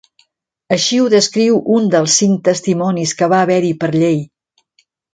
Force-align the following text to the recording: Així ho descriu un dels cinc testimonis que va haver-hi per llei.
Així 0.75 0.97
ho 1.01 1.11
descriu 1.15 1.59
un 1.77 1.87
dels 1.97 2.17
cinc 2.23 2.41
testimonis 2.49 3.17
que 3.23 3.31
va 3.37 3.43
haver-hi 3.45 3.73
per 3.85 3.95
llei. 4.01 4.21